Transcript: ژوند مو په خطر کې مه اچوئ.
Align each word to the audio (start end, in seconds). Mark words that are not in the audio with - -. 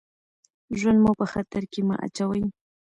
ژوند 0.79 0.99
مو 1.03 1.11
په 1.19 1.25
خطر 1.31 1.63
کې 1.71 1.81
مه 1.87 1.95
اچوئ. 2.05 2.43